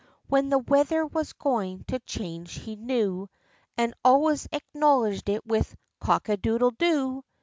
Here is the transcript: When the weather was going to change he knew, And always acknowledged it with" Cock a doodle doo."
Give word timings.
When 0.27 0.49
the 0.49 0.57
weather 0.57 1.05
was 1.05 1.33
going 1.33 1.83
to 1.89 1.99
change 1.99 2.53
he 2.55 2.75
knew, 2.75 3.29
And 3.77 3.93
always 4.03 4.47
acknowledged 4.51 5.29
it 5.29 5.45
with" 5.45 5.75
Cock 6.01 6.27
a 6.27 6.37
doodle 6.37 6.71
doo." 6.71 7.23